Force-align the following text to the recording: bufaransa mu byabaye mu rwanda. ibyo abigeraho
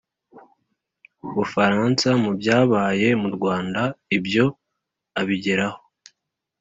bufaransa 1.33 2.09
mu 2.23 2.31
byabaye 2.39 3.07
mu 3.21 3.27
rwanda. 3.35 3.81
ibyo 4.17 4.45
abigeraho 5.19 5.81